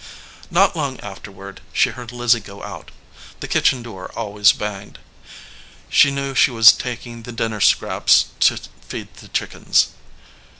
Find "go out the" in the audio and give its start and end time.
2.39-3.47